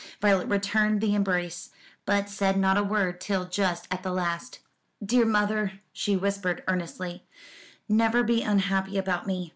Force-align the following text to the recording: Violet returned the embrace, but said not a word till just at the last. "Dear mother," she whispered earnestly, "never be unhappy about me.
Violet 0.19 0.47
returned 0.47 0.99
the 0.99 1.13
embrace, 1.13 1.69
but 2.07 2.27
said 2.27 2.57
not 2.57 2.75
a 2.75 2.81
word 2.81 3.21
till 3.21 3.45
just 3.45 3.87
at 3.91 4.01
the 4.01 4.11
last. 4.11 4.57
"Dear 5.05 5.25
mother," 5.27 5.73
she 5.93 6.15
whispered 6.17 6.63
earnestly, 6.67 7.27
"never 7.87 8.23
be 8.23 8.41
unhappy 8.41 8.97
about 8.97 9.27
me. 9.27 9.49